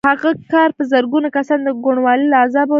[0.03, 2.69] د هغه کار به زرګونه کسان د کوڼوالي له عذابه وژغوري